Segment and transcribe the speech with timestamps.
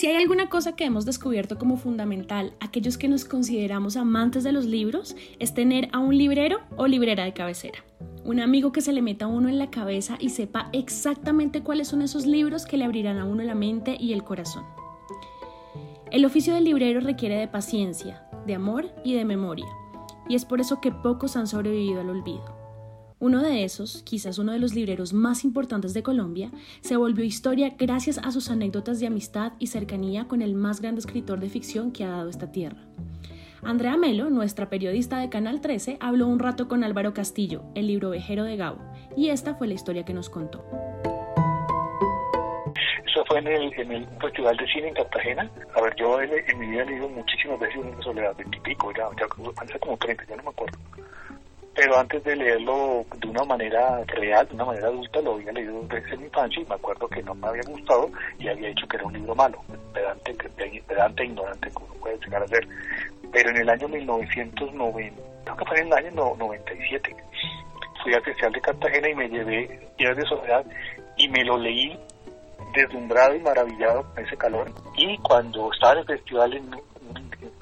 [0.00, 4.50] Si hay alguna cosa que hemos descubierto como fundamental, aquellos que nos consideramos amantes de
[4.50, 7.84] los libros, es tener a un librero o librera de cabecera.
[8.24, 11.88] Un amigo que se le meta a uno en la cabeza y sepa exactamente cuáles
[11.88, 14.64] son esos libros que le abrirán a uno la mente y el corazón.
[16.10, 19.68] El oficio del librero requiere de paciencia, de amor y de memoria,
[20.30, 22.59] y es por eso que pocos han sobrevivido al olvido.
[23.20, 26.50] Uno de esos, quizás uno de los libreros más importantes de Colombia,
[26.80, 31.00] se volvió historia gracias a sus anécdotas de amistad y cercanía con el más grande
[31.00, 32.78] escritor de ficción que ha dado esta tierra.
[33.62, 38.08] Andrea Melo, nuestra periodista de Canal 13, habló un rato con Álvaro Castillo, el libro
[38.08, 38.80] vejero de Gabo,
[39.14, 40.64] y esta fue la historia que nos contó.
[43.04, 45.50] Eso fue en el, Festival de Cine en Cartagena.
[45.76, 49.78] A ver, yo en, mi vida he leído muchísimas veces una soledad, veintipico, ya, ya
[49.78, 50.78] como 30, ya no me acuerdo
[51.80, 55.80] pero antes de leerlo de una manera real, de una manera adulta, lo había leído
[55.88, 58.98] desde mi infancia y me acuerdo que no me había gustado y había dicho que
[58.98, 60.34] era un libro malo, pedante,
[60.86, 62.68] pedante ignorante, como puede llegar a ser.
[63.32, 67.16] Pero en el año 1990, creo que en el año 97,
[68.02, 70.66] fui al Festival de Cartagena y me llevé Días de Soledad
[71.16, 71.98] y me lo leí
[72.74, 74.70] deslumbrado y maravillado con ese calor.
[74.98, 76.74] Y cuando estaba en el festival, en,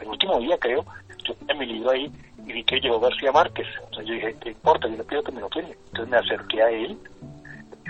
[0.00, 0.84] el último día creo,
[1.24, 2.12] yo tenía mi libro ahí
[2.48, 3.66] y vi que llegó García Márquez.
[3.84, 4.88] Entonces yo dije, ¿qué importa?
[4.88, 5.76] Yo le pido que me lo firme.
[5.86, 6.98] Entonces me acerqué a él,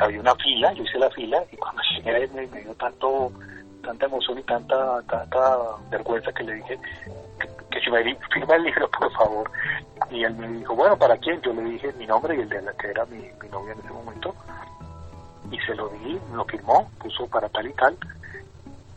[0.01, 3.33] había una fila, yo hice la fila y cuando llegué él me, dio tanto,
[3.83, 5.59] tanta emoción y tanta, tanta
[5.91, 6.79] vergüenza que le dije
[7.71, 9.51] que, si me firma el libro, por favor.
[10.11, 11.41] Y él me dijo, bueno, ¿para quién?
[11.43, 13.79] Yo le dije mi nombre y el de la que era mi, mi novia en
[13.79, 14.35] ese momento.
[15.53, 17.97] Y se lo di, lo firmó, puso para tal y tal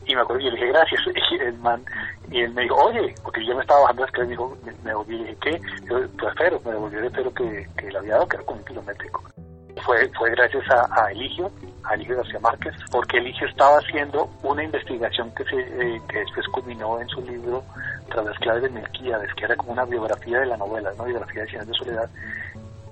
[0.06, 1.84] y me acuerdo, y le dije, gracias, y el man,
[2.30, 4.72] y él me dijo, oye, porque yo me estaba bajando es que me dijo, me,
[4.84, 5.62] me y le dije, ¿qué?
[5.90, 6.00] Yo,
[6.30, 9.24] espero, me devolvió el espero que, que le había dado, que era como un kilométrico.
[9.86, 11.50] Fue, fue gracias a, Eligio,
[11.84, 16.46] a Eligio García Márquez, porque Eligio estaba haciendo una investigación que, se, eh, que después
[16.50, 17.64] culminó en su libro
[18.10, 21.44] Tras las claves de Melquíades, que era como una biografía de la novela, una biografía
[21.44, 22.10] de Cien de Soledad,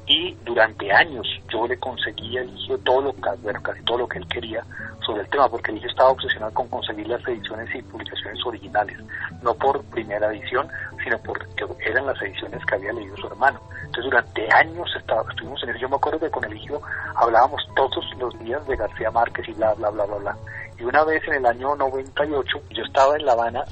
[0.09, 4.17] y durante años yo le conseguía a Eligio todo lo, bueno, casi todo lo que
[4.17, 4.65] él quería
[5.05, 8.97] sobre el tema, porque Eligio estaba obsesionado con conseguir las ediciones y publicaciones originales,
[9.43, 10.67] no por primera edición,
[11.03, 11.45] sino porque
[11.85, 13.61] eran las ediciones que había leído su hermano.
[13.85, 16.81] Entonces durante años estaba, estuvimos en eso, yo me acuerdo que con Eligio
[17.15, 20.37] hablábamos todos los días de García Márquez y bla, bla, bla, bla, bla.
[20.79, 23.63] Y una vez en el año 98, yo estaba en La Habana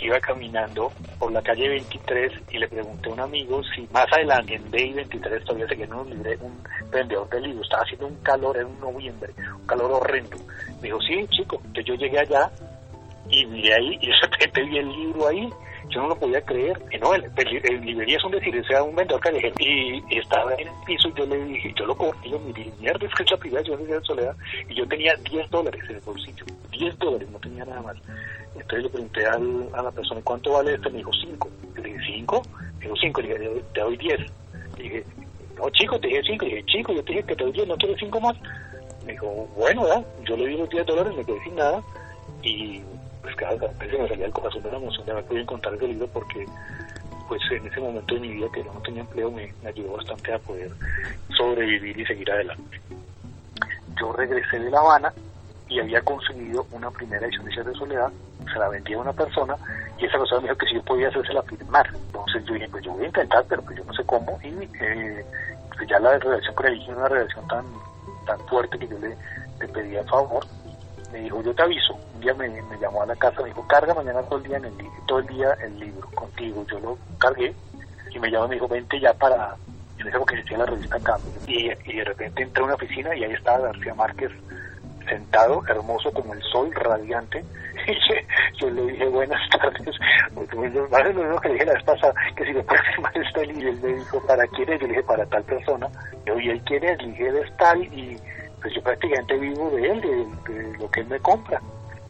[0.00, 4.54] iba caminando por la calle 23 y le pregunté a un amigo si más adelante
[4.54, 8.56] en DI 23 todavía seguía un, libre, un vendedor de libros, estaba haciendo un calor,
[8.58, 10.36] en noviembre, un calor horrendo.
[10.80, 12.50] Me dijo, sí, chico, entonces yo llegué allá
[13.30, 15.50] y miré ahí y de repente vi el libro ahí
[15.90, 16.80] yo no lo podía creer.
[16.90, 19.54] Y no, el, el, librería es un decir, sea un vendedor callejero.
[19.58, 23.06] Y, estaba en el piso y yo le dije, yo lo cogí, yo miré, mierda,
[23.06, 24.36] es que chapida, yo soy de soledad.
[24.68, 27.96] Y yo tenía 10 dólares en el bolsillo, 10 dólares, no tenía nada más.
[28.54, 30.90] Entonces le pregunté al, a la persona, ¿cuánto vale esto?
[30.90, 31.50] Me dijo, 5.
[31.76, 32.42] Le dije, ¿5?
[32.78, 33.20] Me dijo, 5.
[33.20, 34.20] Le dije, te doy 10.
[34.78, 35.04] Le dije,
[35.56, 36.44] no, chico, te dije 5.
[36.44, 38.36] Le dije, chico, yo te dije que te doy 10, ¿no quieres 5 más?
[39.04, 40.06] Me dijo, bueno, ¿verdad?
[40.24, 41.82] Yo le di los 10 dólares, me quedé sin nada.
[42.42, 42.82] Y
[43.26, 45.88] pues cada vez me salía el corazón de la emoción de haber podido encontrar ese
[45.88, 46.46] libro porque
[47.26, 50.38] pues en ese momento de mi vida que no tenía empleo me, ayudó bastante a
[50.38, 50.70] poder
[51.36, 52.80] sobrevivir y seguir adelante.
[54.00, 55.12] Yo regresé de La Habana
[55.68, 58.12] y había conseguido una primera edición de de Soledad,
[58.52, 59.56] se la vendía a una persona
[59.98, 61.90] y esa persona me dijo que si yo podía hacérsela firmar.
[61.92, 64.38] Entonces yo dije, pues yo voy a intentar, pero pues yo no sé cómo.
[64.44, 64.50] Y
[64.80, 65.26] eh,
[65.76, 67.64] pues ya la relación con él una relación tan,
[68.24, 69.16] tan fuerte que yo le,
[69.58, 70.46] le pedía el favor
[71.12, 71.94] me dijo, yo te aviso.
[72.14, 72.48] Un día me,
[72.80, 74.74] llamó a la casa, me dijo, carga mañana todo el día en el
[75.06, 76.64] todo el día el libro contigo.
[76.70, 77.54] Yo lo cargué
[78.10, 79.54] y me llamó y me dijo, vente ya para,
[79.98, 81.32] en esa que existía la revista Cambio.
[81.46, 84.32] Y, y de repente entré a una oficina y ahí estaba García Márquez
[85.08, 87.44] sentado, hermoso como el sol, radiante.
[87.88, 89.96] Y yo le dije, buenas tardes.
[90.34, 93.12] Pues, pues, lo mismo que le dije la vez pasada, que si me puede firmar
[93.16, 94.80] esta y él me dijo, ¿para quién es?
[94.80, 95.88] Yo le dije, para tal persona.
[96.24, 96.98] Yo, ¿y él quién es?
[97.02, 98.18] Le dije, es tal y
[98.66, 101.62] pues yo prácticamente vivo de él, de, lo que él me compra.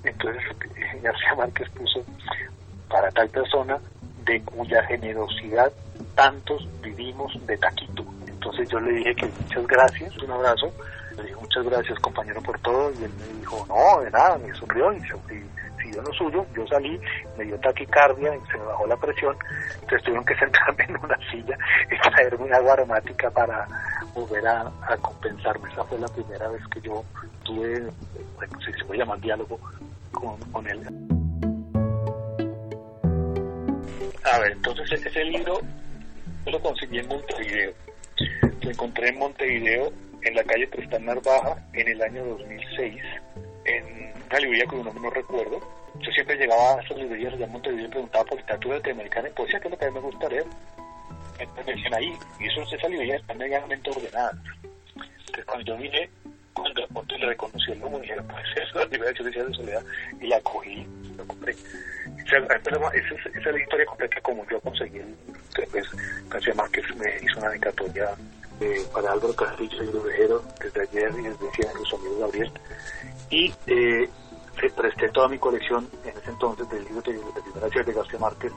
[0.03, 0.43] Entonces
[1.03, 2.03] García Márquez puso
[2.89, 3.79] para tal persona
[4.25, 5.71] de cuya generosidad
[6.15, 8.07] tantos vivimos de taquito.
[8.27, 10.73] Entonces yo le dije que muchas gracias, un abrazo,
[11.19, 14.55] le dije muchas gracias compañero por todo y él me dijo no, de nada, me
[14.55, 15.01] sonrió y,
[15.83, 16.99] siguió lo suyo, yo salí,
[17.37, 19.37] me dio taquicardia, y se me bajó la presión,
[19.75, 21.59] entonces tuvieron que sentarme en una silla
[21.91, 23.69] y traerme una agua aromática para
[24.17, 24.73] volver a,
[25.03, 25.71] compensarme.
[25.71, 27.05] Esa fue la primera vez que yo
[27.45, 27.83] tuve,
[28.37, 29.61] bueno, si se puede llamar diálogo
[30.53, 30.81] con, él.
[34.25, 35.61] A ver, entonces ese libro
[36.45, 37.73] yo lo conseguí en Montevideo.
[38.63, 39.93] Lo encontré en Montevideo,
[40.23, 43.03] en la calle Tristán Narvaja, en el año 2006,
[43.67, 45.61] en una librería un nombre no recuerdo.
[46.01, 49.61] Yo siempre llegaba a esas librerías allá Montevideo y preguntaba por literatura latinoamericana y poesía,
[49.61, 50.47] que es lo que a mí me gusta leer.
[51.39, 54.33] Me ahí, y eso, esa librería está medianamente ordenada.
[54.95, 56.11] Entonces cuando yo vine,
[56.55, 59.85] cuando pronto le reconocí el número, dije, pues eso es la yo decía de Soledad,
[60.21, 60.87] y la cogí,
[61.17, 61.53] la compré.
[61.53, 65.01] Esa, es la historia completa como yo conseguí,
[65.57, 65.87] después
[66.29, 68.11] García Márquez me hizo una dedicatoria
[68.61, 72.53] eh, para Álvaro Castillo y Rubejero desde ayer y desde decía su amigo Gabriel.
[73.31, 74.09] Y eh,
[74.75, 78.53] presté toda mi colección en ese entonces del libro de, de, de García Márquez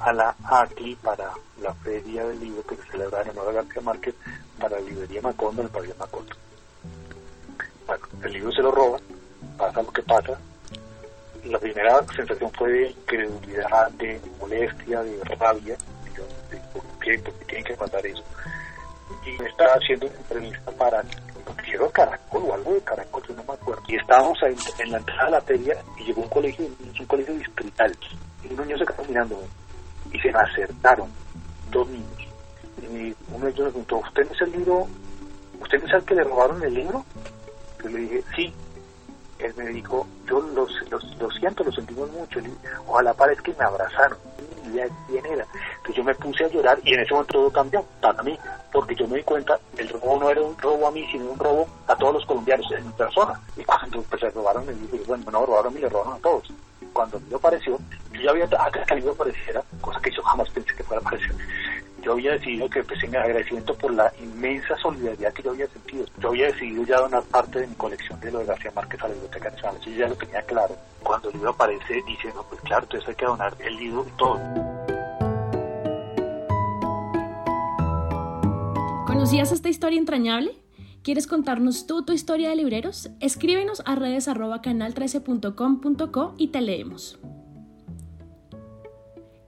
[0.00, 3.82] a la ACLI para la feria del libro que se celebra en honor a García
[3.82, 4.14] Márquez
[4.58, 6.34] para la librería Macondo el pabellón Macondo.
[7.86, 9.00] Bueno, el libro se lo roban,
[9.56, 10.38] pasa lo que pasa.
[11.44, 15.76] La primera sensación fue de incredulidad, de molestia, de rabia.
[16.14, 18.22] Yo, de, ¿por, qué, ¿Por qué tienen que mandar eso?
[19.24, 21.02] y me estaba haciendo una entrevista para
[21.64, 23.82] quiero Caracol o algo de Caracol, yo no me acuerdo.
[23.88, 26.66] Y estábamos en, en la entrada de la feria y llegó un colegio,
[26.98, 27.96] un colegio distrital.
[28.42, 29.42] Y un niño se quedó mirando
[30.12, 31.08] y se me acertaron
[31.70, 32.28] dos niños.
[32.82, 34.86] Y uno de ellos me preguntó, ¿usted es el libro,
[35.60, 37.04] usted es el que le robaron el libro?
[37.82, 38.52] Yo le dije, sí.
[39.38, 40.66] Él me dijo, yo lo
[41.30, 42.40] siento, lo sentimos mucho.
[42.88, 44.18] Ojalá parezca que me abrazaron
[44.68, 45.46] idea quién era.
[45.76, 48.38] Entonces yo me puse a llorar y en ese momento todo cambió para mí,
[48.72, 51.38] porque yo me di cuenta, el robo no era un robo a mí, sino un
[51.38, 53.40] robo a todos los colombianos en mi persona.
[53.56, 56.52] Y cuando pues, se robaron, me dije, bueno, no, robaron y le robaron a todos.
[56.92, 57.78] Cuando me apareció,
[58.12, 59.97] yo ya había, que el libro apareciera, cosa
[62.28, 66.28] había decidido que pues, en agradecimiento por la inmensa solidaridad que yo había sentido, yo
[66.28, 69.14] había decidido ya donar parte de mi colección de lo de García Márquez a la
[69.14, 70.76] Biblioteca Nacional, yo ya lo tenía claro.
[71.02, 74.18] Cuando el libro aparece, dice, no, pues claro, entonces hay que donar el libro y
[74.18, 74.38] todo.
[79.06, 80.52] ¿Conocías esta historia entrañable?
[81.02, 83.10] ¿Quieres contarnos tú tu historia de libreros?
[83.20, 87.18] Escríbenos a redes arroba canal13.com.co y te leemos.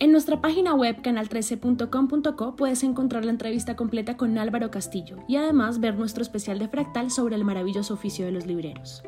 [0.00, 5.78] En nuestra página web canal13.com.co puedes encontrar la entrevista completa con Álvaro Castillo y además
[5.78, 9.02] ver nuestro especial de Fractal sobre el maravilloso oficio de los libreros.